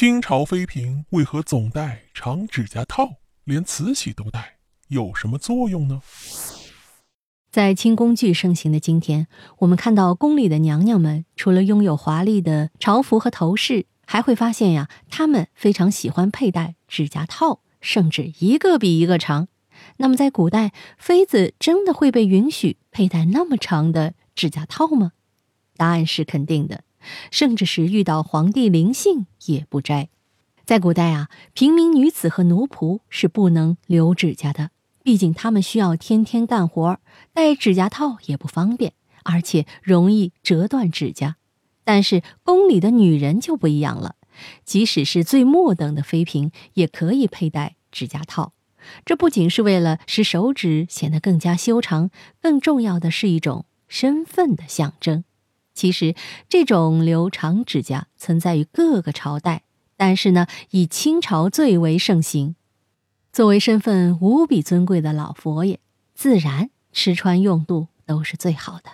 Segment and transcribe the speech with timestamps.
[0.00, 4.56] 清朝妃嫔为何总戴长指甲套，连慈禧都戴，
[4.88, 6.00] 有什么作用呢？
[7.50, 9.26] 在清宫剧盛行的今天，
[9.58, 19.48] 我们看到宫里的娘娘们，除了拥有华丽的朝服和头饰，还会发现呀，她们非常喜欢佩戴指甲套，甚至一个比一个长。
[19.98, 25.12] 那么，在古代，妃子真的会被允许佩戴那么长的指甲套吗？
[25.76, 26.84] 答案是肯定的，
[27.30, 30.08] 甚至是遇到皇帝临幸也不摘。
[30.64, 34.70] 在古代啊，平民女子和奴仆是不能留指甲的。
[35.02, 37.00] 毕竟他们需要天天干活，
[37.32, 38.92] 戴指甲套也不方便，
[39.24, 41.36] 而且容易折断指甲。
[41.84, 44.16] 但是宫里的女人就不一样了，
[44.64, 48.52] 即使是最末等的妃嫔，也可以佩戴指甲套。
[49.04, 52.10] 这不仅是为了使手指显得更加修长，
[52.40, 55.24] 更重要的是一种身份的象征。
[55.74, 56.14] 其实，
[56.48, 59.62] 这种留长指甲存在于各个朝代，
[59.96, 62.56] 但是呢，以清朝最为盛行。
[63.32, 65.78] 作为身份无比尊贵的老佛爷，
[66.14, 68.90] 自然吃穿用度都是最好的。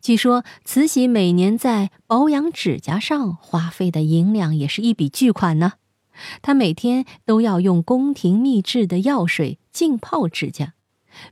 [0.00, 5.74] 据说慈禧每年在保养指甲上花费的银两也是一笔巨款呢。
[6.40, 10.72] 她每天都要用宫廷秘制的药水浸泡指甲，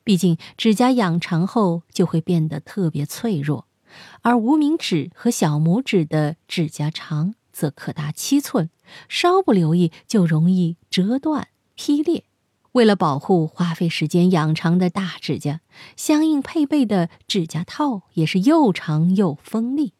[0.02, 3.66] 毕竟指甲养长后就会变得特别脆弱，
[4.22, 8.70] 而无名指和小拇指的指甲长则可达七寸，
[9.08, 11.48] 稍不留意就容易折断。
[11.74, 12.24] 劈裂，
[12.72, 15.60] 为了保护花费时间养长的大指甲，
[15.96, 19.92] 相应配备的指甲套也是又长又锋利，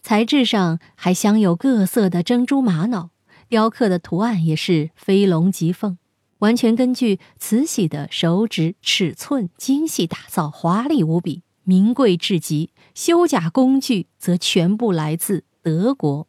[0.00, 3.10] 材质上还镶有各色的珍珠玛瑙，
[3.48, 5.98] 雕刻的图案也是飞龙疾凤，
[6.38, 12.70] 完全根据慈禧的手指尺寸精细打造，华丽无比，名贵至极。
[12.94, 16.26] 修甲工具则全部来自德国。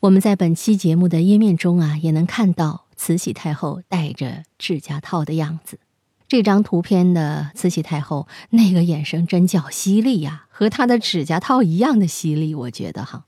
[0.00, 2.86] 我们在本期节目的页面中啊，也能看到。
[2.96, 5.78] 慈禧太后戴着指甲套的样子，
[6.26, 13.26] 这张图片的慈禧太后那个眼神真叫犀利呀，和她的指甲套一样的犀利，我觉得哈。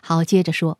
[0.00, 0.78] 好，接着说，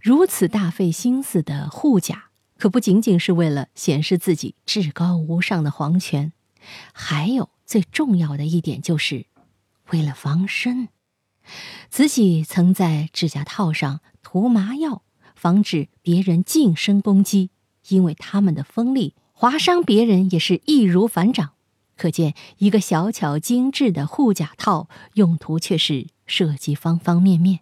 [0.00, 6.32] 如此大费心思的护甲，可不仅仅是为了显示自己至高无上的皇权，
[6.94, 9.24] 还有最重要的一点，就是
[9.92, 10.90] 为了防身。
[11.88, 15.00] 慈禧曾在指甲套上涂麻药。
[15.34, 17.48] 防止别人近身攻击，
[17.88, 21.54] 因为他们的锋利，划伤别人也是易如反掌。
[21.96, 27.60] 可见，一个小巧精致的护甲套，用途却是涉及方方面面。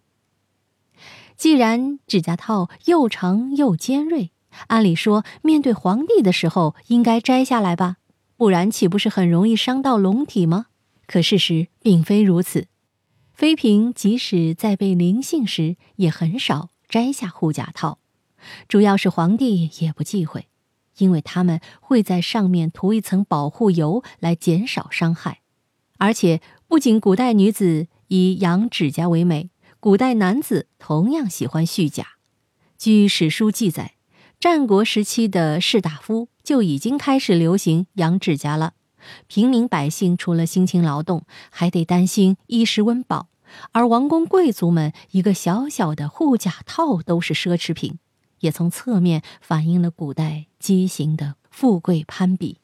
[1.37, 4.31] 既然指甲套又长又尖锐，
[4.67, 7.95] 按理说面对皇帝的时候应该摘下来吧？
[8.41, 10.65] 不然岂不是很容易伤到龙体吗？
[11.05, 12.67] 可事实并非如此，
[13.35, 16.69] 妃嫔即使在被临幸时，也很少。
[16.89, 17.99] 摘下护甲套，
[18.67, 20.47] 主要是皇帝也不忌讳，
[20.97, 25.41] 因为他们会在上面涂一层保护油来减少伤害。
[25.99, 32.07] 而且，不仅古代女子以养指甲为美，古代男子同样喜欢蓄甲。
[32.79, 33.93] 据史书记载，
[34.39, 38.73] 战国时期的士大夫就已经开始流行养指甲了。
[39.27, 43.29] 平民百姓除了辛勤劳动，还得担心衣食温饱。
[43.73, 47.99] 而王公贵族们一个小小的护甲套都是奢侈品，
[48.39, 52.59] 也从侧面反映了古代畸形的富贵攀比。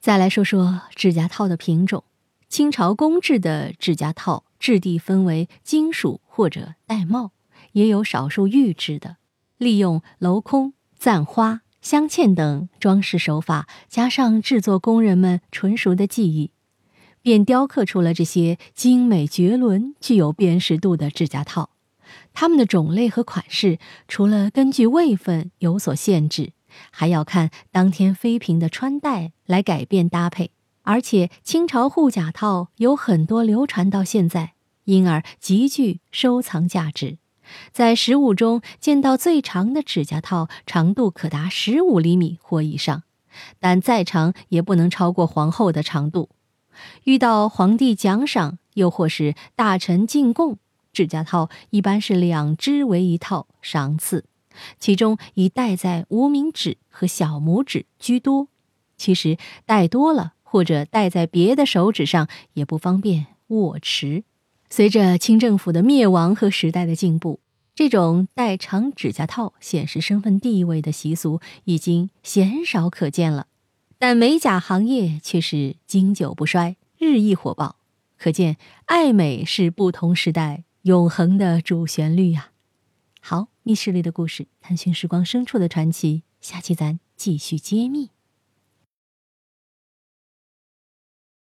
[0.00, 2.04] 再来说说指甲套的品种，
[2.48, 7.30] 清朝公制的指甲套质地分为金属或者玳瑁，
[7.72, 9.16] 也有少数玉制的，
[9.58, 16.50] 利用镂空、簪花、镶嵌等装饰手法，加上制作工人们纯熟的技艺。
[17.22, 21.70] 便雕刻出了这些精美绝伦、具有辨识度的指甲套。
[22.34, 26.50] 它们的种类和款式，除了根据位分有所限制，
[26.90, 30.50] 还要看当天妃嫔的穿戴来改变搭配。
[30.82, 34.54] 而且，清朝护甲套有很多流传到现在，
[34.86, 37.18] 因而极具收藏价值。
[37.72, 43.02] 在实物中见到最长的指甲套，长度可达十五厘米或以上，
[43.60, 46.30] 但再长也不能超过皇后的长度。
[47.04, 50.58] 遇到皇帝奖赏，又或是大臣进贡，
[50.92, 54.24] 指甲套一般是两只为一套赏赐，
[54.78, 58.48] 其中以戴在无名指和小拇指居多。
[58.98, 64.24] 其实戴多了或者戴在别的手指上也不方便握持。
[64.68, 67.40] 随着清政府的灭亡和时代的进步，
[67.74, 73.46] 这种戴长指甲套显示身份地位的习俗已经鲜少可见了。
[73.98, 77.76] 但美甲行业却是经久不衰，日益火爆，
[78.18, 82.50] 可见爱美是不同时代永恒的主旋律呀。
[83.20, 83.48] 好。
[83.66, 86.22] 密室里的故事，探寻时光深处的传奇。
[86.40, 88.10] 下期咱继续揭秘。